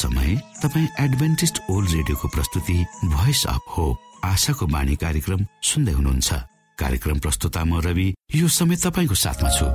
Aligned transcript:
समय 0.00 0.36
तपाईँ 0.62 0.88
Adventist 1.00 1.60
world 1.70 1.90
रेडियोको 1.90 2.28
प्रस्तुति 2.28 2.78
भोइस 3.04 3.44
अफ 3.48 3.74
होप 3.76 4.24
आशाको 4.24 4.66
बाणी 4.66 4.96
कार्यक्रम 4.96 5.44
सुन्दै 5.64 5.92
हुनुहुन्छ। 5.92 6.32
कार्यक्रम 6.78 7.18
प्रस्तुता 7.18 7.64
म 7.64 7.80
रवि 7.84 8.08
यो 8.34 8.48
समय 8.48 8.76
तपाईँको 8.84 9.14
साथमा 9.14 9.50
छु। 9.56 9.66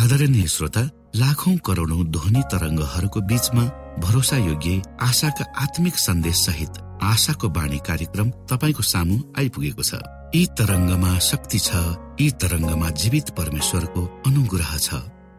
आदरणीय 0.00 0.46
श्रोता 0.48 0.82
लाखौं 1.16 1.56
करोडौं 1.66 2.02
ध्वनि 2.14 2.42
तरङ्गहरूको 2.52 3.20
बीचमा 3.30 3.64
भरोसा 4.04 4.36
योग्य 4.36 4.82
आशाका 5.02 5.44
आत्मिक 5.62 5.96
सन्देश 5.98 6.36
सहित 6.46 6.72
आशाको 7.02 7.48
बाणी 7.56 7.78
कार्यक्रम 7.88 8.30
तपाईँको 8.50 8.82
सामु 8.82 9.16
आइपुगेको 9.38 9.82
छ। 9.82 9.92
यी 10.34 10.42
तरङ्गमा 10.58 11.12
शक्ति 11.30 11.58
छ 11.58 11.70
यी 12.20 12.30
तरङ्गमा 12.42 12.88
जीवित 13.00 13.30
परमेश्वरको 13.38 14.02
अनुग्रह 14.26 14.76
छ। 14.78 14.88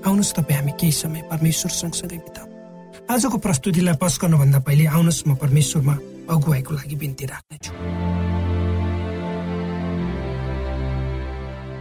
आउनुहोस् 0.00 0.34
तपाईँ 0.34 0.58
हामी 0.58 0.72
केही 0.74 0.92
समय 0.94 1.22
परमेश्वर 1.30 1.70
सँगसँगै 1.72 2.18
बिताउ 2.18 2.46
आजको 3.06 3.38
प्रस्तुतिलाई 3.38 3.96
पस 3.96 4.14
गर्नुभन्दा 4.22 4.58
पहिले 4.62 4.84
आउनुहोस् 4.88 5.26
म 5.28 5.34
परमेश्वरमा 5.36 5.94
अगुवाईको 6.30 6.72
लागि 6.72 6.96
बिन्ती 6.96 7.24
राख्नेछु 7.26 7.72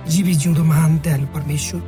जीवी 0.09 0.33
जिउँदो 0.35 0.63
महान 0.63 0.97
दयालु 0.99 1.27
परमेश्वर 1.31 1.81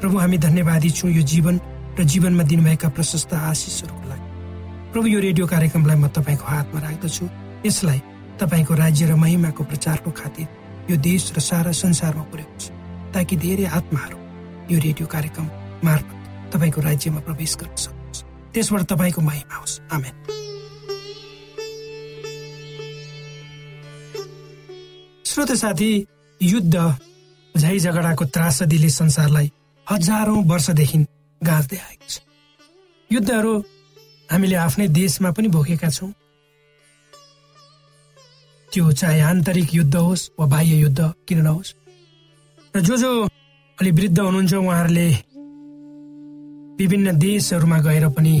प्रभु 0.00 0.16
हामी 0.18 0.38
धन्यवादी 0.38 0.90
छौँ 0.90 1.10
यो 1.10 1.22
जीवन 1.24 1.60
र 1.96 2.04
जीवनमा 2.04 2.44
दिनुभएका 2.44 2.88
प्रशस्त 2.90 3.32
आशिषहरूको 3.32 4.04
लागि 4.08 4.26
प्रभु 4.92 5.06
यो 5.06 5.20
रेडियो 5.20 5.46
कार्यक्रमलाई 5.46 5.96
म 5.96 6.08
तपाईँको 6.10 6.44
हातमा 6.46 6.80
राख्दछु 6.80 7.24
यसलाई 7.64 8.00
तपाईँको 8.36 8.74
राज्य 8.74 9.06
र 9.06 9.14
महिमाको 9.16 9.64
प्रचारको 9.64 10.10
खातिर 10.12 10.46
यो 10.90 10.96
देश 10.98 11.32
र 11.32 11.40
सारा 11.40 11.72
संसारमा 11.78 12.24
पुर्याउँछ 12.28 12.62
ताकि 13.14 13.36
धेरै 13.38 13.64
आत्माहरू 13.70 14.18
यो 14.70 14.78
रेडियो 14.78 15.06
कार्यक्रम 15.06 15.59
मार्फत 15.84 16.52
तपाईँको 16.52 16.80
राज्यमा 16.80 17.20
प्रवेश 17.20 17.56
गर्न 17.60 17.76
सक्नुहोस्। 17.76 18.24
त्यसबाट 18.52 18.82
तपाईँको 18.92 19.20
महिमा 19.20 19.56
होस् 19.56 19.80
आमेन। 19.92 20.14
श्रोत 25.24 25.50
साथी 25.52 25.90
युद्ध 26.40 26.76
झै 27.54 27.78
झगडाको 27.78 28.24
त्रासदीले 28.24 28.90
संसारलाई 28.90 29.50
हजारौं 29.86 30.44
वर्षदेखि 30.44 30.98
गाँच्दै 31.40 31.76
आएको 31.76 32.06
छ। 32.08 32.18
युद्धहरू 33.10 33.52
हामीले 34.28 34.56
आफ्नै 34.56 34.88
देशमा 34.88 35.30
पनि 35.30 35.48
भोगेका 35.48 35.90
छौँ। 35.90 36.12
त्यो 38.72 38.92
चाहे 38.92 39.20
आन्तरिक 39.20 39.74
युद्ध 39.74 39.96
होस् 39.96 40.30
वा 40.38 40.46
बाह्य 40.46 40.74
युद्ध 40.76 41.00
किन 41.28 41.40
नहोस्। 41.42 41.74
र 42.74 42.80
जो 42.80 42.96
जो 42.96 43.10
अलि 43.78 43.90
वृद्ध 43.90 44.18
हुनुहुन्छ 44.20 44.54
उहाँहरूले 44.54 45.06
विभिन्न 46.80 47.12
देशहरूमा 47.20 47.78
गएर 47.84 48.08
पनि 48.16 48.40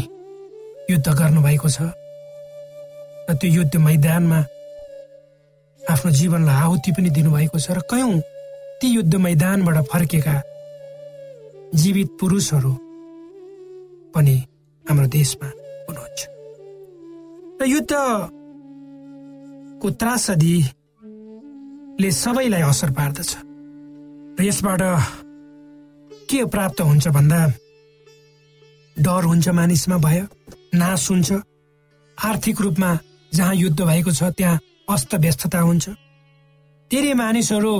युद्ध 0.90 1.08
गर्नुभएको 1.12 1.68
छ। 1.68 1.92
र 3.28 3.36
त्यो 3.36 3.48
युद्ध 3.52 3.76
मैदानमा 3.76 4.40
आफ्नो 5.80 6.10
जीवनलाई 6.10 6.56
आहुति 6.64 6.90
पनि 6.96 7.10
दिनुभएको 7.12 7.58
छ 7.60 7.76
र 7.76 7.84
कयौँ 7.84 8.16
ती 8.80 8.86
युद्ध 8.96 9.14
मैदानबाट 9.20 9.76
फर्केका 9.92 10.36
जीवित 11.76 12.08
पुरुषहरू 12.20 12.72
पनि 14.16 14.36
हाम्रो 14.84 15.06
देशमा 15.12 15.48
हुनुहुन्छ। 15.86 16.20
र 17.60 17.62
युद्धको 17.76 19.86
त्रासदीले 20.00 22.10
सबैलाई 22.24 22.62
असर 22.72 22.90
पार्दछ। 22.96 23.30
र 24.36 24.38
यसबाट 24.48 24.80
के 26.30 26.40
प्राप्त 26.48 26.78
हुन्छ 26.80 27.06
भन्दा 27.12 27.40
डर 29.00 29.24
हुन्छ 29.24 29.48
मानिसमा 29.48 29.96
भय 29.98 30.20
नाश 30.74 31.10
हुन्छ। 31.10 31.32
आर्थिक 32.18 32.60
रूपमा 32.60 32.90
जहाँ 33.32 33.54
युद्ध 33.54 33.80
भएको 33.80 34.12
छ 34.12 34.22
त्यहाँ 34.36 34.60
अस्त 34.88 35.14
व्यस्तता 35.14 35.60
हुन्छ। 35.60 35.88
धेरै 36.90 37.12
मानिसहरू 37.14 37.74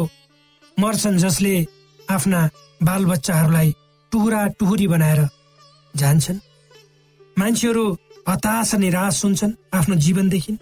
मर्छन् 0.76 1.18
जसले 1.18 1.54
आफ्ना 2.10 2.40
बालबच्चाहरूलाई 2.82 3.74
टुहुरा 4.12 4.46
टुहुरी 4.58 4.86
बनाएर 4.88 5.20
जान्छन्। 5.94 6.38
मान्छेहरू 7.36 7.84
हताश 8.28 8.74
निराश 8.74 9.24
हुन्छन् 9.24 9.58
आफ्नो 9.74 9.94
जीवनदेखि। 9.96 10.52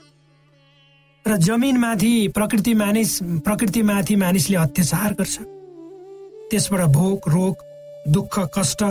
र 1.26 1.36
जमिनमाथि 1.38 2.12
प्रकृति 2.34 2.74
मानिस 2.74 3.18
प्रकृतिमाथि 3.44 4.16
मानिसले 4.16 4.56
अत्याचार 4.56 5.12
गर्छ। 5.14 5.36
त्यसबाट 6.50 6.82
भोक 6.88 7.28
रोग 7.28 7.54
दुःख 8.08 8.34
कष्ट 8.56 8.82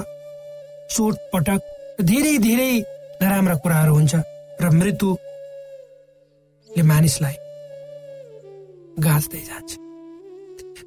चोट 0.89 1.16
पटक 1.34 1.62
धेरै 2.10 2.36
धेरै 2.45 2.74
नराम्रा 3.22 3.56
कुराहरू 3.63 3.94
हुन्छ 3.95 4.13
र 4.62 4.63
मृत्युले 4.80 6.81
मानिसलाई 6.92 7.36
गाँच्दै 9.06 9.42
जान्छ। 9.50 9.69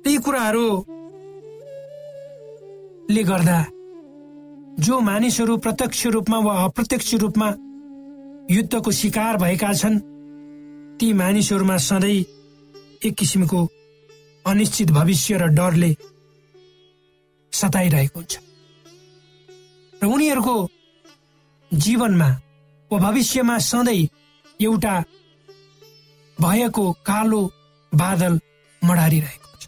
यी 0.07 0.17
कुराहरूले 0.27 0.83
गर्दा 3.31 3.59
जो 4.87 4.95
मानिसहरू 5.11 5.55
प्रत्यक्ष 5.65 6.01
रूपमा 6.15 6.39
वा 6.47 6.53
अप्रत्यक्ष 6.65 7.09
रूपमा 7.23 7.49
युद्धको 8.51 8.91
शिकार 9.01 9.33
भएका 9.43 9.71
छन् 9.81 9.97
ती 10.99 11.07
मानिसहरूमा 11.21 11.77
सधैँ 11.89 12.21
एक 13.07 13.15
किसिमको 13.19 13.61
अनिश्चित 14.45 14.89
भविष्य 14.91 15.33
र 15.39 15.41
डरले 15.59 15.91
सताइरहेको 17.53 18.19
हुन्छ। 18.19 18.35
र 20.03 20.07
उनीहरूको 20.07 20.57
जीवनमा 21.71 22.29
वा 22.91 22.99
भविष्यमा 22.99 23.57
सधैँ 23.71 24.09
एउटा 24.61 24.95
भएको 26.39 26.85
कालो 27.07 27.43
बादल 27.93 28.41
मडारिरहेको 28.83 29.51
छ। 29.61 29.63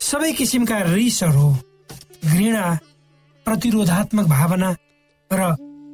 सबै 0.00 0.32
किसिमका 0.32 0.78
रिसहरू 0.94 1.48
घृणा 2.24 2.64
प्रतिरोधात्मक 3.46 4.26
भावना 4.26 4.70
र 5.30 5.40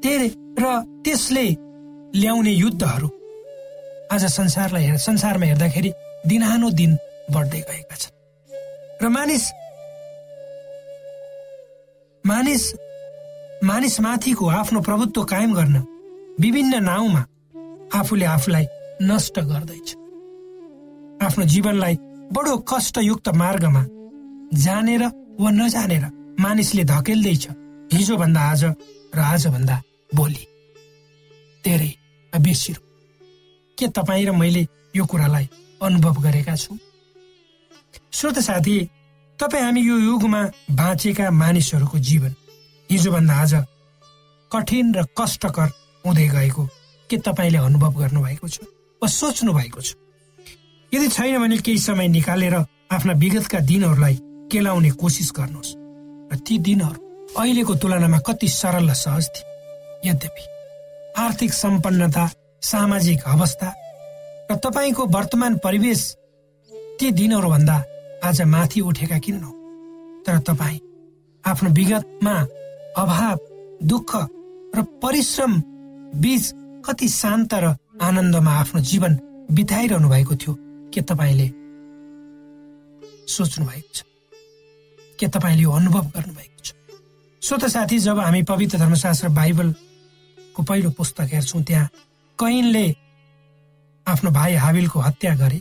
र 0.05 0.65
त्यसले 1.05 1.47
ल्याउने 2.15 2.53
युद्धहरू 2.53 3.09
आज 4.13 4.25
संसारलाई 4.31 4.97
संसारमा 5.01 5.47
हेर्दाखेरि 5.47 5.91
दिनानो 6.29 6.71
दिन 6.71 6.93
बढ्दै 7.35 7.61
गएका 7.69 7.97
छन्। 7.97 8.13
र 9.03 9.09
मानिस 9.09 9.45
मानिस 12.25 12.73
मानिस 13.65 14.01
माथिको 14.01 14.47
आफ्नो 14.51 14.81
प्रभुत्व 14.81 15.25
कायम 15.25 15.53
गर्न 15.55 15.77
विभिन्न 16.41 16.83
नाउँमा 16.83 17.21
आफूले 17.95 18.25
आफूलाई 18.27 18.65
नष्ट 19.03 19.41
गर्दैछ। 19.41 19.89
आफ्नो 21.21 21.45
जीवनलाई 21.45 21.97
बडो 22.33 22.57
कष्टयुक्त 22.65 23.29
मार्गमा 23.37 23.85
जानेर 24.57 25.05
वा 25.41 25.51
नजानेर 25.51 26.05
मानिसले 26.41 26.85
धकेल्दैछ। 26.85 27.45
हिजोभन्दा 27.93 28.41
आज 28.41 28.65
र 28.65 29.21
आजभन्दा 29.21 29.81
भोलि। 30.15 30.47
धेरै 31.65 31.93
बेसी 32.33 32.73
के 33.79 33.89
तपाईँ 33.93 34.27
र 34.27 34.33
मैले 34.33 34.67
यो 34.97 35.05
कुरालाई 35.05 35.49
अनुभव 35.83 36.23
गरेका 36.23 36.57
छौँ? 36.57 36.79
श्रोत 38.13 38.39
साथी 38.41 38.77
तपाईँ 39.41 39.65
हामी 39.65 39.81
यो 39.81 39.99
युगमा 39.99 40.41
बाँचेका 40.71 41.31
मानिसहरूको 41.31 41.99
जीवन 41.99 42.35
हिजोभन्दा 42.91 43.35
आज 43.35 43.55
कठिन 44.53 44.95
र 44.95 45.05
कष्टकर 45.19 45.69
हुँदै 46.07 46.29
गएको 46.29 46.65
के 47.11 47.17
तपाईँले 47.19 47.59
अनुभव 47.59 47.93
गर्नुभएको 47.99 48.49
छ 48.49 48.59
वा 49.03 49.09
सोच्नु 49.09 49.53
भएको 49.53 49.81
छ? 49.81 49.95
यदि 50.93 51.09
छैन 51.09 51.39
भने 51.39 51.57
केही 51.59 51.79
समय 51.79 52.09
निकालेर 52.09 52.55
आफ्ना 52.95 53.13
विगतका 53.13 53.59
दिनहरूलाई 53.59 54.19
केलाउने 54.53 54.91
कोसिस 54.91 55.33
गर्नुहोस्। 55.37 55.71
र 56.33 56.37
ती 56.47 56.59
दिनहरू 56.59 57.35
अहिलेको 57.35 57.75
तुलनामा 57.75 58.19
कति 58.19 58.49
सरल 58.49 58.91
र 58.91 58.95
सहज 58.95 59.29
थिए। 59.35 60.11
यद्यपि 60.11 60.45
आर्थिक 61.19 61.53
सम्पन्नता 61.55 62.25
सामाजिक 62.63 63.23
अवस्था 63.27 63.69
र 64.51 64.57
तपाईँको 64.57 65.07
वर्तमान 65.07 65.59
परिवेश 65.59 66.01
ती 67.01 67.11
दिनहरूभन्दा 67.11 67.77
आज 68.25 68.41
माथि 68.43 68.81
उठेका 68.81 69.19
किन 69.19 69.39
तर 70.25 70.39
तपाईँ 70.49 70.79
आफ्नो 71.45 71.71
विगतमा 71.71 72.35
अभाव 72.97 73.39
दुःख 73.85 74.13
र 74.77 74.83
परिश्रम 75.03 75.53
बीच 76.23 76.45
कति 76.87 77.09
शान्त 77.09 77.55
र 77.55 77.77
आनन्दमा 78.01 78.53
आफ्नो 78.61 78.81
जीवन 78.81 79.13
बिताइरहनु 79.53 80.09
भएको 80.09 80.37
थियो 80.37 80.57
के 80.95 81.01
तपाईँले 81.03 81.49
सोच्नु 83.29 83.67
भएको 83.67 83.93
छ? 83.95 84.03
के 85.21 85.29
तपाईँले 85.29 85.63
यो 85.63 85.71
अनुभव 85.71 86.05
गर्नुभएको 86.17 86.65
छ? 86.65 86.73
स्वत 87.43 87.65
साथी 87.67 87.99
जब 87.99 88.19
हामी 88.19 88.43
पवित्र 88.43 88.79
धर्मशास्त्र 88.79 89.29
बाइबलको 89.29 90.63
पहिलो 90.63 90.91
पुस्तक 90.91 91.29
हेर्छौँ 91.33 91.63
त्यहाँ 91.63 91.89
कैनले 92.39 92.87
आफ्नो 94.07 94.31
भाइ 94.31 94.55
हाबिलको 94.55 95.01
हत्या 95.01 95.35
गरे। 95.37 95.61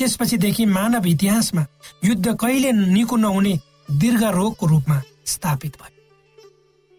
त्यसपछिदेखि 0.00 0.64
मानव 0.66 1.06
इतिहासमा 1.06 1.62
युद्ध 2.04 2.32
कहिले 2.40 2.70
निको 2.72 3.16
नहुने 3.16 3.52
दीर्घ 4.00 4.22
रोगको 4.24 4.66
रूपमा 4.66 4.96
स्थापित 5.26 5.76
भयो। 5.76 5.98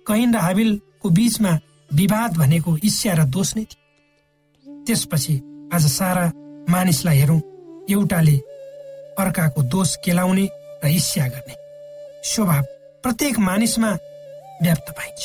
कैन 0.05 0.35
र 0.35 0.37
हाबिलको 0.37 1.09
बीचमा 1.09 1.51
विवाद 1.91 2.37
भनेको 2.37 2.77
ईर्ष्या 2.77 3.13
र 3.13 3.25
दोष 3.25 3.55
नै 3.57 3.63
थियो। 3.63 4.85
त्यसपछि 4.85 5.35
आज 5.73 5.85
सारा 5.89 6.25
मानिसलाई 6.69 7.17
हेरौँ 7.17 7.41
एउटाले 7.89 8.37
अर्काको 9.17 9.61
दोष 9.65 9.95
केलाउने 10.05 10.45
र 10.83 10.87
ईर्ष्या 10.87 11.27
गर्ने 11.27 11.55
स्वभाव 12.23 12.63
प्रत्येक 13.03 13.39
मानिसमा 13.39 13.91
व्याप्त 14.61 14.89
पाइन्छ। 14.97 15.21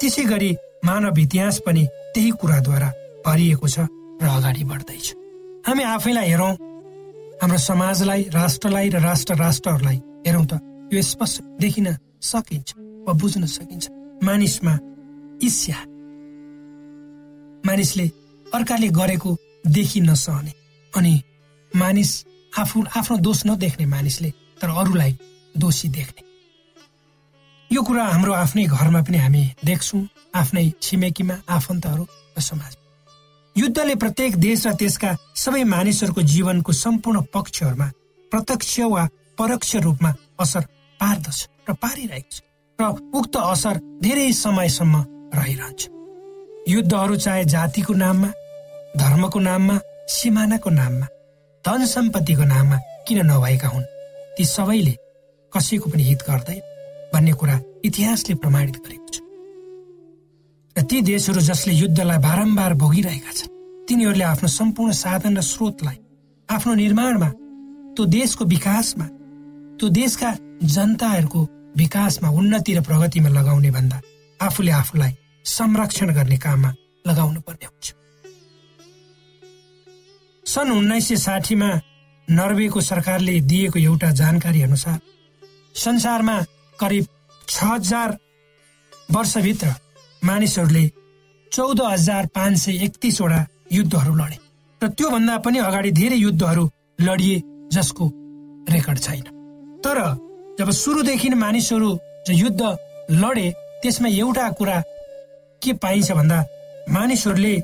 त्यसै 0.00 0.24
गरी 0.24 0.50
मानव 0.84 1.18
इतिहास 1.20 1.58
पनि 1.66 1.86
त्यही 2.14 2.30
कुराद्वारा 2.40 2.92
भरिएको 3.26 3.68
छ 3.68 3.78
र 4.22 4.24
अगाडि 4.36 4.64
बढ्दैछ। 4.64 5.06
हामी 5.66 5.82
आफैलाई 5.84 6.28
हेरौँ 6.28 6.54
हाम्रो 7.42 7.58
समाजलाई 7.58 8.22
राष्ट्रलाई 8.34 8.88
र 8.88 9.00
राष्ट्र 9.00 9.34
राष्ट्रहरूलाई 9.36 9.98
हेरौँ 10.26 10.46
त 10.46 10.60
यो 10.92 11.02
स्पष्ट 11.02 11.42
देखिन 11.60 11.86
सकिन्छ 12.22 12.74
वा 13.06 13.12
बुझ्न 13.12 13.46
सकिन्छ। 13.46 13.88
मानिसमा 14.24 14.74
इस्या। 15.42 15.78
मानिसले 17.66 18.06
अर्काले 18.46 18.88
गरेको 18.88 19.30
देखि 19.66 20.00
नसहने 20.00 20.52
अनि 20.92 21.12
मानिस 21.72 22.12
आफू 22.58 22.84
आफ्नो 22.96 23.16
दोष 23.18 23.42
नदेख्ने 23.46 23.86
मानिसले 23.86 24.30
तर 24.60 24.68
अरूलाई 24.70 25.12
दोषी 25.54 25.88
देख्ने। 25.88 26.22
यो 27.70 27.82
कुरा 27.82 28.04
हाम्रो 28.04 28.32
आफ्नै 28.34 28.64
घरमा 28.66 29.00
पनि 29.02 29.18
हामी 29.18 29.42
देख्छौँ 29.64 30.02
आफ्नै 30.34 30.64
छिमेकीमा 30.82 31.36
आफन्तहरू 31.48 32.04
र 32.38 32.40
समाज 32.40 32.72
युद्धले 33.56 33.94
प्रत्येक 33.94 34.36
देश 34.36 34.66
र 34.66 34.72
त्यसका 34.74 35.10
सबै 35.38 35.62
मानिसहरूको 35.70 36.22
जीवनको 36.26 36.72
सम्पूर्ण 36.74 37.20
पक्षहरूमा 37.34 37.86
प्रत्यक्ष 38.32 38.74
वा 38.92 39.02
परोक्ष 39.38 39.70
रूपमा 39.84 40.10
असर 40.42 40.62
पार्दछ 41.00 41.38
र 41.68 41.72
पारिरहेको 41.82 42.34
छ 42.34 42.42
र 42.78 42.82
उक्त 43.14 43.34
असर 43.38 43.74
धेरै 44.02 44.32
समयसम्म 44.34 44.94
रहिरहन्छ। 45.38 45.82
युद्धहरू 46.68 47.16
चाहे 47.24 47.44
जातिको 47.54 47.94
नाममा 47.94 48.30
धर्मको 48.98 49.38
नाममा 49.48 49.76
सिमानाको 50.10 50.70
नाममा 50.70 51.06
धन 51.64 51.86
सम्पत्तिको 51.94 52.44
नाममा 52.44 52.76
किन 53.06 53.18
नभएका 53.30 53.68
हुन्? 53.68 53.86
ती 54.36 54.44
सबैले 54.44 54.94
कसैको 55.52 55.90
पनि 55.90 56.02
हित 56.02 56.20
गर्दैन 56.28 56.60
भन्ने 57.14 57.32
कुरा 57.38 57.56
इतिहासले 57.86 58.34
प्रमाणित 58.42 58.76
गरेको 58.82 59.08
छ। 59.14 59.23
र 60.76 60.82
ती 60.82 61.00
देशहरू 61.02 61.40
जसले 61.40 61.72
युद्धलाई 61.74 62.18
बारम्बार 62.18 62.72
भोगिरहेका 62.74 63.32
छन् 63.32 63.52
तिनीहरूले 63.88 64.24
आफ्नो 64.24 64.48
सम्पूर्ण 64.48 64.92
साधन 64.92 65.36
र 65.38 65.40
स्रोतलाई 65.40 65.98
आफ्नो 66.48 66.74
निर्माणमा 66.74 67.28
त्यो 67.94 68.04
देशको 68.18 68.44
विकासमा 68.44 69.06
त्यो 69.78 69.88
देशका 70.00 70.30
जनताहरूको 70.74 71.40
विकासमा 71.76 72.28
उन्नति 72.30 72.72
र 72.74 72.80
प्रगतिमा 72.82 73.28
लगाउने 73.28 73.70
भन्दा 73.70 74.00
आफूले 74.40 74.70
आफूलाई 74.82 75.12
संरक्षण 75.44 76.08
गर्ने 76.14 76.36
काममा 76.36 76.70
लगाउनु 77.06 77.40
पर्ने 77.46 77.66
हुन्छ। 77.66 77.86
सन् 80.46 80.70
उन्नाइस 80.70 81.08
सय 81.08 81.16
साठीमा 81.16 81.70
नर्वेको 82.28 82.80
सरकारले 82.80 83.40
दिएको 83.50 83.78
एउटा 83.78 84.10
जानकारी 84.20 84.62
अनुसार 84.62 84.98
संसारमा 85.74 86.36
करिब 86.78 87.04
छ 87.48 87.62
हजार 87.62 88.18
वर्षभित्र 89.12 89.68
मानिसहरूले 90.24 90.84
चौध 91.52 91.80
हजार 91.82 92.26
पाँच 92.34 92.58
सय 92.58 92.84
एकतिसवटा 92.84 93.40
युद्धहरू 93.72 94.14
लडे 94.14 94.38
र 94.80 94.88
त्योभन्दा 94.88 95.36
पनि 95.44 95.58
अगाडि 95.58 95.90
धेरै 95.90 96.16
युद्धहरू 96.16 96.64
लडिए 97.00 97.42
जसको 97.72 98.04
रेकर्ड 98.70 98.98
छैन। 98.98 99.22
तर 99.84 99.98
जब 100.58 100.70
सुरुदेखि 100.70 101.28
मानिसहरू 101.34 101.90
युद्ध 102.30 102.62
लडे 103.22 103.46
त्यसमा 103.82 104.08
एउटा 104.08 104.48
कुरा 104.58 104.80
के 105.62 105.72
पाइन्छ 105.82 106.12
भन्दा 106.12 106.38
मानिसहरूले 106.90 107.54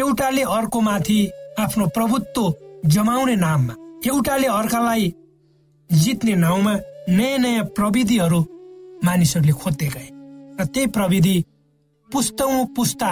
एउटाले 0.00 0.42
अर्कोमाथि 0.58 1.18
आफ्नो 1.58 1.86
प्रभुत्व 1.96 2.54
जमाउने 2.86 3.36
नाममा 3.36 3.74
एउटाले 4.06 4.46
अर्कालाई 4.60 5.12
जित्ने 5.90 6.34
नाउँमा 6.36 6.74
नयाँ 7.08 7.38
नयाँ 7.38 7.64
प्रविधिहरू 7.76 8.40
मानिसहरूले 9.04 9.52
खोज्दै 9.52 9.88
गए। 9.94 10.08
त्यही 10.64 10.86
प्रविधि 10.86 11.44
पुस्तौँ 12.10 12.66
पुस्ता। 12.76 13.10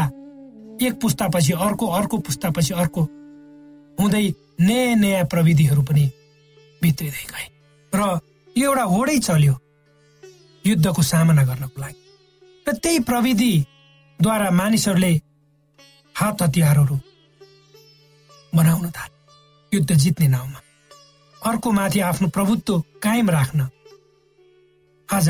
एक 0.83 0.99
पुस्तापछि 1.03 1.53
अर्को 1.53 1.87
अर्को 1.87 2.19
पुस्तापछि 2.19 2.75
अर्को। 2.75 3.03
हुँदै 4.01 4.27
नयाँ 4.61 4.95
नयाँ 4.97 5.25
प्रविधिहरू 5.25 5.83
पनि 5.83 6.05
भित्रिँदै 6.83 7.25
गए। 7.31 7.47
र 7.93 8.01
यो 8.57 8.69
एउटा 8.69 8.83
होडै 8.83 9.19
चल्यो 9.19 9.55
युद्धको 10.65 11.03
सामना 11.03 11.43
गर्नको 11.45 11.81
लागि। 11.81 12.01
र 12.69 12.73
त्यही 12.73 12.99
प्रविधिद्वारा 13.01 14.51
मानिसहरूले 14.51 15.13
हात 16.15 16.43
हतियारहरू 16.43 16.97
बनाउन 18.55 18.91
थाले। 18.91 19.17
युद्ध 19.73 19.93
जित्ने 19.93 20.29
नाउँमा। 20.29 20.61
अर्को 21.43 21.71
माथि 21.73 22.01
आफ्नो 22.01 22.29
प्रभुत्व 22.29 22.81
कायम 23.03 23.31
राख्न। 23.31 23.69
आज 25.09 25.29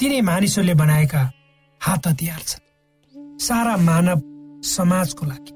तिनै 0.00 0.20
मानिसहरूले 0.20 0.74
बनाएका 0.74 1.22
हात 1.82 2.06
हतियार 2.06 2.42
छन् 2.46 3.38
सारा 3.40 3.76
मानव 3.88 4.20
समाजको 4.66 5.26
लागि 5.26 5.52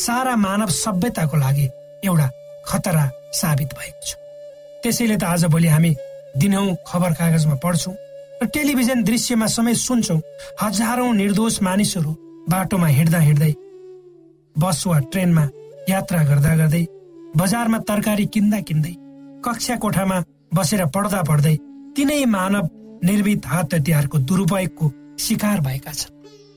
सारा 0.00 0.34
मानव 0.36 0.70
सभ्यताको 0.74 1.36
लागि 1.36 1.68
एउटा 2.04 2.28
खतरा 2.68 3.04
साबित 3.40 3.74
भएको 3.78 4.06
छ। 4.06 4.14
त्यसैले 4.82 5.16
त 5.16 5.24
आज 5.24 5.44
भोलि 5.52 5.68
हामी 5.68 5.92
दिनहुँ 6.40 6.76
खबर 6.88 7.12
कागजमा 7.20 7.54
पढ्छौँ 7.64 7.94
र 8.42 8.46
टेलिभिजन 8.54 9.02
दृश्यमा 9.04 9.46
समेत 9.46 9.76
सुन्छौँ 9.76 10.20
हजारौं 10.62 11.12
निर्दोष 11.14 11.60
मानिसहरू 11.62 12.12
बाटोमा 12.48 12.86
हिँड्दा 12.96 13.18
हिँड्दै 13.28 13.52
बस 14.56 14.82
वा 14.86 14.98
ट्रेनमा 15.12 15.48
यात्रा 15.88 16.22
गर्दा 16.28 16.54
गर्दै 16.56 16.84
बजारमा 17.36 17.78
तरकारी 17.88 18.26
किन्दा 18.34 18.60
किन्दै 18.68 18.94
कक्षा 19.44 19.76
कोठामा 19.82 20.18
बसेर 20.56 20.84
पढ्दा 20.94 21.22
पढ्दै 21.28 21.56
तिनै 21.96 22.24
मानव 22.36 22.68
निर्मित 23.08 23.46
हात 23.46 23.74
हतियारको 23.74 24.18
दुरुपयोगको 24.28 24.86
शिकार 25.18 25.60
भएका 25.60 25.92
छन्। 25.92 26.14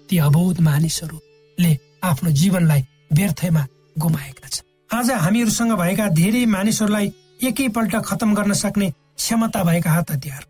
ती 0.10 0.18
अबोध 0.18 0.60
मानिसहरूले 0.60 1.78
आफ्नो 2.04 2.30
जीवनलाई 2.32 2.82
व्यर्थमा 3.14 3.66
गुमाएका 3.98 4.48
छन्। 4.48 4.98
आज 4.98 5.12
हामीहरूसँग 5.12 5.72
भएका 5.78 6.08
धेरै 6.10 6.46
मानिसहरूलाई 6.46 7.14
एकैपल्ट 7.44 7.96
खतम 8.06 8.34
गर्न 8.36 8.54
सक्ने 8.54 8.90
क्षमता 8.92 9.64
भएका 9.64 9.92
हात 9.92 10.12
हतियार 10.12 10.44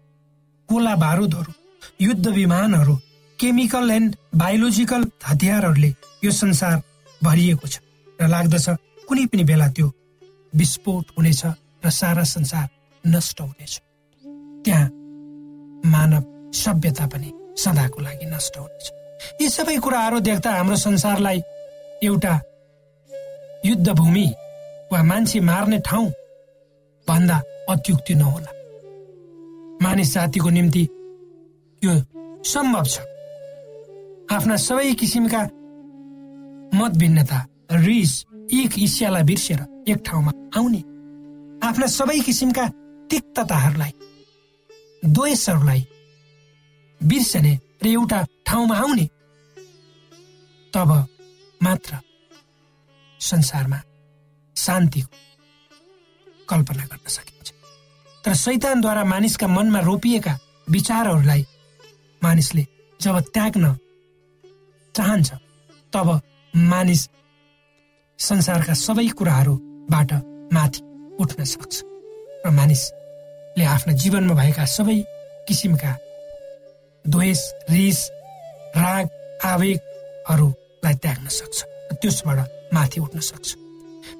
गोला 0.69 0.95
बारुदहरू 0.95 1.53
युद्ध 2.01 2.27
विमानहरू 2.27 2.95
केमिकल 3.39 3.91
एन्ड 3.91 4.15
बायोलोजिकल 4.35 5.03
हतियारहरूले 5.27 5.93
यो 6.23 6.31
संसार 6.31 6.81
भरिएको 7.21 7.67
छ 7.67 7.79
र 8.19 8.27
लाग्दछ 8.27 8.69
कुनै 9.07 9.25
पनि 9.25 9.43
बेला 9.43 9.67
त्यो 9.69 9.87
विस्फोट 10.53 11.05
हुनेछ 11.17 11.41
र 11.85 11.89
सारा 11.89 12.23
संसार 12.23 12.67
नष्ट 13.03 13.41
हुनेछ। 13.41 13.73
त्यहाँ 14.65 14.87
मानव 15.85 16.51
सभ्यता 16.53 17.05
पनि 17.07 17.31
सदाको 17.63 18.01
लागि 18.01 18.25
नष्ट 18.25 18.57
हुनेछ। 18.57 18.91
यी 19.41 19.49
सबै 19.49 19.77
कुराहरू 19.83 20.19
देख्दा 20.19 20.51
हाम्रो 20.51 20.75
संसारलाई 20.77 21.41
एउटा 22.03 22.33
युद्ध 23.65 23.89
भूमि 23.89 24.27
वा 24.91 25.01
मान्छे 25.03 25.39
मार्ने 25.49 25.79
ठाउँ 25.85 26.07
भन्दा 27.07 27.41
अत्युक्ति 27.69 28.13
नहोला। 28.15 28.51
मानिस 29.81 30.13
जातिको 30.13 30.49
निम्ति 30.49 30.83
यो 31.81 31.93
सम्भव 32.45 32.85
छ। 32.85 32.99
आफ्ना 34.31 34.55
सबै 34.57 34.93
किसिमका 34.93 35.41
मत 36.73 36.97
भिन्नता 36.97 37.45
रिस 37.85 38.13
एक 38.53 38.77
इस्यालाई 38.79 39.23
बिर्सेर 39.23 39.59
एक 39.89 40.03
ठाउँमा 40.05 40.31
आउने। 40.57 40.81
आफ्ना 41.67 41.87
सबै 41.89 42.19
किसिमका 42.19 42.67
तिक्तताहरूलाई 43.09 43.93
द्वेषहरूलाई 45.05 45.81
बिर्सने 47.01 47.53
र 47.83 47.87
एउटा 47.87 48.19
ठाउँमा 48.45 48.75
आउने। 48.77 49.05
तब 50.73 50.89
मात्र 51.61 51.97
संसारमा 53.19 53.79
शान्तिको 54.55 55.09
कल्पना 56.49 56.83
गर्न 56.85 57.07
सकिन्छ। 57.07 57.49
तर 58.23 58.33
शैतानद्वारा 58.35 59.03
मानिसका 59.03 59.47
मनमा 59.47 59.79
रोपिएका 59.79 60.33
विचारहरूलाई 60.69 61.45
मानिसले 62.21 62.65
जब 62.99 63.19
त्याग्न 63.33 63.65
चाहन्छ 64.95 65.29
तब 65.93 66.07
मानिस 66.53 67.01
संसारका 68.19 68.73
सबै 68.75 69.07
कुराहरूबाट 69.17 70.11
माथि 70.53 70.81
उठ्न 71.19 71.43
सक्छ। 71.43 71.75
र 72.45 72.49
मानिसले 72.51 73.65
आफ्ना 73.65 73.93
जीवनमा 73.93 74.33
भएका 74.33 74.65
सबै 74.67 74.97
किसिमका 75.47 75.91
द्वेष 77.09 77.41
रिस 77.69 77.99
राग 78.75 79.05
आवेगहरूलाई 79.45 80.95
त्याग्न 81.03 81.27
सक्छ। 81.29 81.57
त्यसबाट 82.01 82.39
माथि 82.73 82.99
उठ्न 83.01 83.19
सक्छ। 83.19 83.55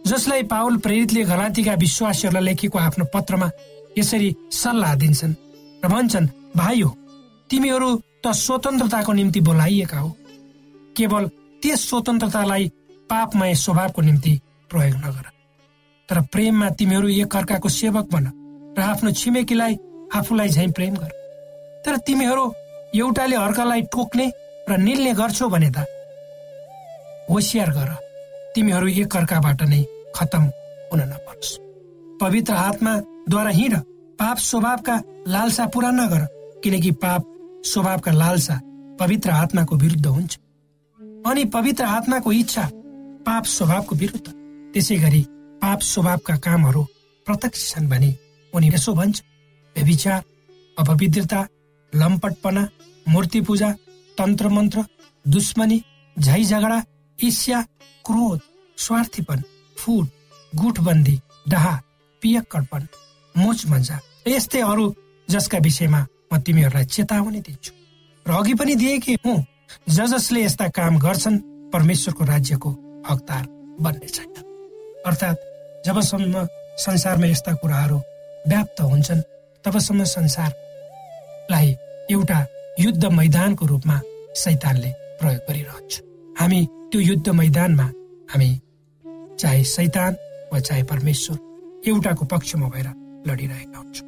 जसलाई 0.08 0.44
पावल 0.44 0.78
प्रेरितले 0.78 1.24
गलातीका 1.24 1.74
विश्वासीहरूलाई 1.76 2.44
लेखेको 2.44 2.78
आफ्नो 2.80 3.06
पत्रमा 3.14 3.50
यसरी 3.98 4.30
सल्लाह 4.54 4.96
दिन्छन् 4.96 5.34
र 5.84 5.88
भन्छन् 5.88 6.28
भाइ 6.56 6.82
हो 6.82 6.90
तिमीहरू 7.50 7.90
त 8.24 8.32
स्वतन्त्रताको 8.36 9.12
निम्ति 9.14 9.40
बोलाइएका 9.42 10.00
हो। 10.00 10.10
केवल 10.96 11.24
त्यस 11.62 11.90
स्वतन्त्रतालाई 11.90 12.72
पापमय 13.10 13.56
स्वभावको 13.56 14.02
निम्ति 14.02 14.34
प्रयोग 14.70 14.98
नगर। 14.98 15.26
तर 16.10 16.22
प्रेममा 16.32 16.70
तिमीहरू 16.70 17.08
एक 17.22 17.36
अर्काको 17.36 17.70
सेवक 17.70 18.06
बन 18.12 18.26
र 18.78 18.82
आफ्नो 18.82 19.12
छिमेकीलाई 19.12 19.78
आफूलाई 20.16 20.50
झैँ 20.50 20.72
प्रेम 20.72 20.96
गर। 20.96 21.12
तर 21.86 21.98
तिमीहरू 21.98 22.46
एउटाले 22.96 23.36
अर्कालाई 23.36 23.82
टोक्ने 23.94 24.26
र 24.70 24.78
निल्ने 24.78 25.14
गर्छौ 25.14 25.48
भने 25.50 25.70
त 25.70 25.86
होसियार 27.30 27.70
गर। 27.72 27.90
तिमीहरू 28.56 28.88
एक 29.00 29.16
अर्काबाट 29.16 29.62
नै 29.64 29.82
खतम 30.16 30.44
हुन 30.90 31.02
नपरोस्। 31.04 31.50
पवित्र 32.22 32.54
आत्माद्वारा 32.54 33.52
हिँड। 33.52 33.76
पाप 34.20 34.38
स्वभावका 34.40 34.96
लालसा 35.28 35.66
पुरा 35.74 35.92
नगर 35.92 36.22
किनकि 36.64 36.92
पाप 36.98 37.22
स्वभावका 37.64 38.12
लालसा 38.12 38.56
पवित्र 39.00 39.30
आत्माको 39.32 39.76
विरुद्ध 39.76 40.06
हुन्छ। 40.08 40.38
अनि 41.26 41.44
पवित्र 41.46 41.84
आत्माको 41.86 42.32
इच्छा 42.32 42.66
पाप 43.26 43.44
स्वभावको 43.48 43.96
विरुद्ध। 43.96 44.28
त्यसै 44.74 44.98
गरी 44.98 45.22
पाप 45.62 45.80
स्वभावका 45.84 46.36
कामहरू 46.38 46.84
प्रत्यक्ष 47.28 47.70
छन् 47.70 47.90
भने 47.90 48.12
उनी 48.54 48.68
यसो 48.68 48.94
भन्छ। 48.94 49.22
व्यविचार 49.76 50.22
अपवित्रता 50.78 51.42
लम्पटपना 51.94 52.68
मूर्ति 53.06 53.42
पूजा 53.42 53.72
तन्त्र 54.18 54.48
मन्त्र 54.50 54.84
दुश्मनी 55.26 55.82
झै 56.18 56.44
झगडा 56.44 56.80
ईर्ष्या 57.20 57.62
क्रोध 58.06 58.40
स्वार्थीपन 58.78 59.42
फुट 59.78 60.08
गुठबन्दी 60.54 61.20
डहा 61.50 61.76
पियक्कडपन 62.22 62.88
मोच 63.36 63.66
मजा। 63.68 64.00
यस्तै 64.28 64.62
अरू 64.62 64.94
जसका 65.28 65.58
विषयमा 65.66 66.06
म 66.34 66.38
तिमीहरूलाई 66.46 66.86
चेतावनी 66.86 67.40
दिन्छु। 67.48 67.72
र 68.26 68.32
अघि 68.32 68.54
पनि 68.54 68.76
दिएकी 68.76 69.14
हुँ 69.26 69.38
ज 69.90 70.06
जसले 70.12 70.44
यस्ता 70.44 70.68
काम 70.78 70.98
गर्छन् 71.00 71.38
परमेश्वरको 71.74 72.24
राज्यको 72.26 72.70
हकदार 73.10 73.44
बन्ने 73.82 74.08
छैन। 74.16 74.34
अर्थात् 75.08 75.46
जबसम्म 75.86 76.46
संसारमा 76.84 77.28
यस्ता 77.28 77.54
कुराहरू 77.62 77.98
व्याप्त 78.48 78.82
हुन्छन् 78.82 79.22
तबसम्म 79.66 80.04
संसारलाई 81.50 81.76
एउटा 82.12 82.46
युद्ध 82.80 83.06
मैदानको 83.06 83.66
रूपमा 83.66 84.00
सैतानले 84.38 84.92
प्रयोग 85.20 85.42
गरिरहन्छ। 85.50 85.94
हामी 86.40 86.60
त्यो 86.92 87.02
युद्ध 87.02 87.30
मैदानमा 87.30 87.88
हामी 88.30 88.50
चाहे 89.40 89.64
सैतान 89.66 90.14
वा 90.54 90.60
चाहे 90.60 90.84
परमेश्वर 90.84 91.38
एउटाको 91.90 92.26
पक्षमा 92.26 92.68
भएर 92.70 92.88
लडिरहेका 93.28 93.78
हुन्छौँ। 93.78 94.08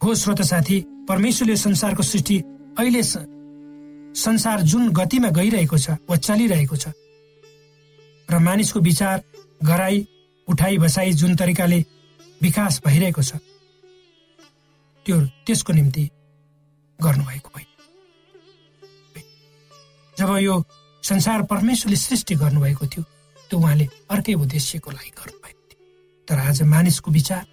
हो 0.00 0.14
श्रोत 0.14 0.42
साथी 0.42 0.80
परमेश्वरले 1.08 1.56
संसारको 1.56 2.02
सृष्टि 2.02 2.38
अहिले 2.78 3.02
संसार 3.02 4.62
जुन 4.66 4.90
गतिमा 4.90 5.30
गइरहेको 5.38 5.78
छ 5.78 6.02
वा 6.10 6.16
चलिरहेको 6.18 6.76
छ 6.76 6.90
र 8.28 8.38
मानिसको 8.42 8.80
विचार 8.80 9.22
गराई 9.62 10.06
उठाइ 10.48 10.78
बसाई 10.82 11.12
जुन 11.14 11.36
तरिकाले 11.36 11.78
विकास 12.42 12.80
भइरहेको 12.86 13.22
छ 13.22 13.38
त्यो 15.06 15.20
त्यसको 15.46 15.72
निम्ति 15.72 16.10
गर्नुभएको 17.02 17.50
होइन। 17.54 17.68
जब 20.18 20.36
यो 20.36 20.64
संसार 21.02 21.42
परमेश्वरले 21.42 21.96
सृष्टि 21.96 22.34
गर्नुभएको 22.34 22.86
थियो 22.86 23.04
त्यो 23.50 23.58
उहाँले 23.58 23.88
अर्कै 24.10 24.34
उद्देश्यको 24.34 24.90
लागि 24.90 25.10
गर्नुभएको 25.10 25.62
थियो। 25.70 25.80
तर 26.28 26.38
आज 26.38 26.62
मानिसको 26.62 27.10
विचार 27.10 27.44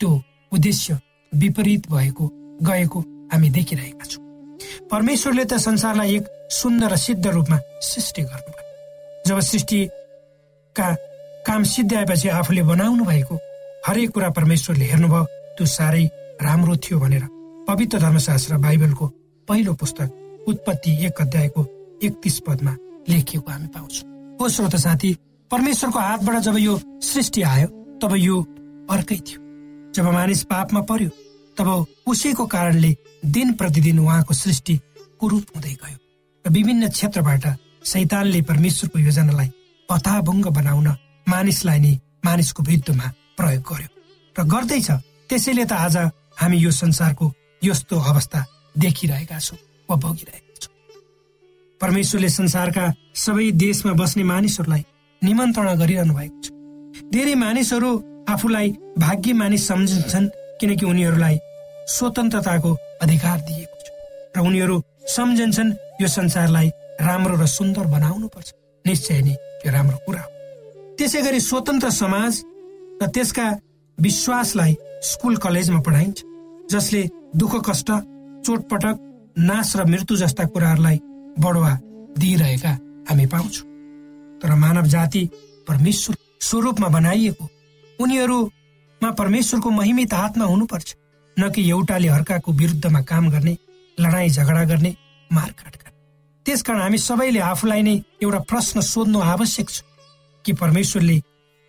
त्यो 0.00 0.10
उद्देश्य 0.52 0.98
विपरीत 1.32 1.90
भएको 1.90 2.24
गएको 2.62 3.00
हामी 3.32 3.48
देखिरहेका 3.50 4.04
छौँ। 4.04 4.24
परमेश्वरले 4.90 5.44
त 5.44 5.56
संसारलाई 5.58 6.16
एक 6.16 6.24
सुन्दर 6.50 6.92
र 6.92 6.96
सिद्ध 6.96 7.26
रूपमा 7.26 7.58
सृष्टि 7.82 8.22
गर्नुभयो। 8.22 8.64
जब 9.26 9.40
सृष्टिका 9.40 10.94
काम 11.46 11.62
सिद्ध्याएपछि 11.62 12.28
आफूले 12.28 12.62
बनाउनु 12.62 13.04
भएको 13.04 13.34
हरेक 13.86 14.10
कुरा 14.10 14.30
परमेश्वरले 14.30 14.84
हेर्नुभयो 14.84 15.24
त्यो 15.56 15.66
साह्रै 15.66 16.04
राम्रो 16.42 16.76
थियो 16.76 17.00
भनेर 17.00 17.35
पवित्र 17.68 17.98
धर्मशास्त्र 17.98 18.56
बाइबलको 18.56 19.06
पहिलो 19.48 19.72
पुस्तक 19.74 20.44
उत्पत्ति 20.48 20.90
एक 21.06 21.20
अध्यायको 21.20 21.62
एकतिस 22.04 22.38
पदमा 22.46 22.74
लेखिएको 23.08 23.50
हामी 23.50 23.66
पाउँछौँ। 23.74 24.38
हो 24.40 24.48
श्रोत 24.48 24.74
साथी 24.76 25.10
परमेश्वरको 25.50 25.98
हातबाट 25.98 26.42
जब 26.42 26.56
यो 26.58 26.78
सृष्टि 27.02 27.42
आयो 27.42 27.66
तब 28.02 28.14
यो 28.16 28.40
अर्कै 28.90 29.16
थियो। 29.18 29.40
जब 29.94 30.06
मानिस 30.14 30.42
पापमा 30.46 30.80
पर्यो 30.86 31.08
तब 31.56 31.68
उसैको 32.06 32.46
कारणले 32.46 32.94
दिन 33.34 33.52
प्रतिदिन 33.58 33.98
उहाँको 33.98 34.34
सृष्टि 34.34 34.78
कुरूप 35.20 35.46
हुँदै 35.56 35.74
गयो 35.82 35.98
र 36.44 36.52
विभिन्न 36.52 36.88
क्षेत्रबाट 36.88 37.46
सैतानले 37.84 38.42
परमेश्वरको 38.42 38.98
योजनालाई 38.98 39.50
पथाभङ्ग 39.88 40.46
बनाउन 40.54 40.88
मानिसलाई 41.26 41.80
नै 41.80 41.92
मानिसको 42.24 42.62
विरुद्धमा 42.62 43.10
प्रयोग 43.38 43.62
गर्यो। 43.70 43.88
र 44.36 44.44
गर्दैछ 44.54 44.90
त्यसैले 45.30 45.64
त 45.64 45.72
आज 45.72 45.96
हामी 46.38 46.56
यो 46.58 46.70
संसारको 46.70 47.26
यस्तो 47.62 47.96
अवस्था 48.10 48.44
देखिरहेका 48.78 49.38
छौँ 49.38 49.58
वा 49.88 49.96
भोगिरहेका 49.96 50.54
छौँ। 50.60 50.74
परमेश्वरले 51.80 52.28
संसारका 52.28 52.84
सबै 53.14 53.50
देशमा 53.64 53.92
बस्ने 53.92 54.24
मानिसहरूलाई 54.24 54.84
निमन्त्रणा 55.22 55.74
गरिरहनु 55.74 56.14
भएको 56.14 56.40
छ। 56.42 56.50
धेरै 57.12 57.34
मानिसहरू 57.34 57.90
आफूलाई 58.28 58.68
भाग्य 58.98 59.32
मानिस 59.32 59.66
सम्झन्छन् 59.68 60.28
किनकि 60.60 60.84
उनीहरूलाई 60.86 61.36
स्वतन्त्रताको 61.88 62.70
अधिकार 63.02 63.38
दिएको 63.48 63.76
छ। 63.84 63.88
र 64.36 64.40
उनीहरू 64.40 64.76
सम्झन्छन् 65.16 65.76
यो 66.00 66.08
संसारलाई 66.08 66.68
राम्रो 67.00 67.36
र 67.36 67.46
सुन्दर 67.46 67.86
बनाउनु 67.86 68.28
पर्छ 68.28 68.48
निश्चय 68.84 69.20
नै 69.22 69.34
यो 69.66 69.70
राम्रो 69.72 69.98
कुरा 70.06 70.20
हो। 70.20 70.30
त्यसै 70.96 71.20
गरी 71.22 71.40
स्वतन्त्र 71.40 71.90
समाज 71.90 72.32
र 73.02 73.06
त्यसका 73.14 73.46
विश्वासलाई 73.98 74.72
स्कुल 75.10 75.36
कलेजमा 75.44 75.80
पढाइन्छ 75.80 76.18
जसले 76.72 77.02
दुःख 77.36 77.54
कष्ट 77.68 77.90
चोटपटक 78.46 78.96
नाश 79.38 79.76
र 79.76 79.84
मृत्यु 79.84 80.16
जस्ता 80.16 80.44
कुराहरूलाई 80.44 81.00
बढुवा 81.38 81.72
दिइरहेका 82.18 82.72
हामी 83.08 83.26
पाउँछौँ। 83.32 83.66
तर 84.40 84.54
मानव 84.54 84.86
जाति 84.94 85.28
परमेश्वर 85.68 86.16
स्वरूपमा 86.40 86.88
बनाइएको 86.88 87.48
उनीहरूमा 87.98 89.10
परमेश्वरको 89.18 89.70
महिमित 89.70 90.14
आत्मा 90.14 90.44
हुनुपर्छ 90.44 90.94
न 91.36 91.50
कि 91.50 91.68
एउटाले 91.70 92.08
अर्काको 92.08 92.52
विरुद्धमा 92.52 93.00
काम 93.02 93.28
गर्ने 93.30 93.56
लडाईँ 93.98 94.30
झगडा 94.30 94.64
गर्ने 94.64 94.94
मारकाट 95.30 95.76
गर्ने। 95.76 95.94
त्यसकारण 96.46 96.80
हामी 96.80 96.98
सबैले 96.98 97.40
आफूलाई 97.42 97.82
नै 97.82 97.96
एउटा 98.22 98.38
प्रश्न 98.50 98.80
सोध्नु 98.80 99.20
आवश्यक 99.34 99.70
छ 99.70 99.82
कि 100.44 100.52
परमेश्वरले 100.62 101.20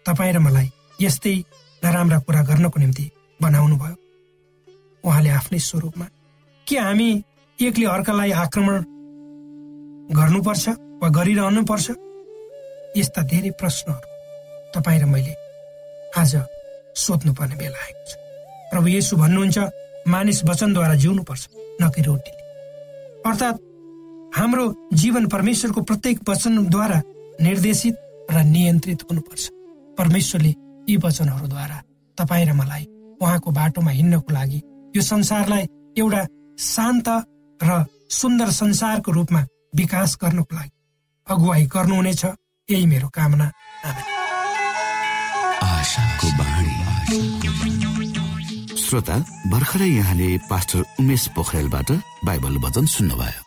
तपाईँ 0.05 0.33
र 0.33 0.39
मलाई 0.39 0.71
यस्तै 1.01 1.35
नराम्रा 1.83 2.19
कुरा 2.19 2.41
गर्नको 2.49 2.79
निम्ति 2.79 3.11
बनाउनु 3.39 3.77
भयो 3.77 3.95
उहाँले 5.03 5.29
आफ्नै 5.29 5.59
स्वरूपमा 5.59 6.05
के 6.67 6.77
हामी 6.77 7.09
एकले 7.59 7.85
अर्कालाई 7.85 8.31
आक्रमण 8.43 8.83
गर्नुपर्छ 10.17 10.65
वा 11.01 11.07
गरिरहनु 11.17 11.63
पर्छ 11.69 11.87
यस्ता 12.97 13.21
धेरै 13.31 13.51
प्रश्नहरू 13.59 14.07
तपाईँ 14.75 14.99
र 15.01 15.05
मैले 15.05 15.33
आज 16.17 16.33
सोध्नुपर्ने 16.95 17.55
बेला 17.55 17.79
आएको 17.85 18.03
छ। 18.09 18.13
प्रभु 18.71 18.87
येसु 18.87 19.15
भन्नुहुन्छ 19.17 19.57
मानिस 20.07 20.39
वचनद्वारा 20.49 20.95
जिउनुपर्छ 21.03 21.43
न 21.81 21.89
कि 21.95 22.01
रोटीले। 22.01 22.41
अर्थात् 23.29 23.57
हाम्रो 24.37 24.65
जीवन 24.93 25.27
परमेश्वरको 25.27 25.81
प्रत्येक 25.81 26.17
वचनद्वारा 26.29 27.01
निर्देशित 27.41 27.95
र 28.31 28.43
नियन्त्रित 28.43 29.03
हुनुपर्छ। 29.09 29.43
परमेश्वरले 29.97 30.53
यी 30.89 30.97
वचनहरूद्वारा 31.03 31.77
तपाईँ 32.17 32.45
र 32.45 32.53
मलाई 32.53 32.83
उहाँको 33.21 33.51
बाटोमा 33.51 33.91
हिँड्नको 33.91 34.33
लागि 34.33 34.59
यो 34.97 35.01
संसारलाई 35.03 35.65
एउटा 35.97 36.21
शान्त 36.57 37.07
र 37.61 37.85
सुन्दर 38.09 38.49
संसारको 38.49 39.11
रूपमा 39.11 39.41
विकास 39.75 40.17
गर्नको 40.21 40.55
लागि 40.55 40.71
अगुवाई 41.27 41.65
गर्नुहुनेछ। 41.65 42.25
यही 42.69 42.85
मेरो 42.85 43.07
कामना। 43.07 43.47
श्रोता 48.81 49.17
भर्खरै 49.47 49.89
यहाँले 49.89 50.29
पास्टर 50.49 50.83
उमेश 50.99 51.27
पोखरेलबाट 51.35 51.91
बाइबल 52.25 52.57
वचन 52.57 52.85
सुन्नुभयो। 52.85 53.46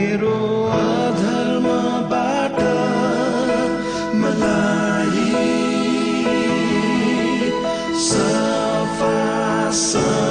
sun. 9.81 10.30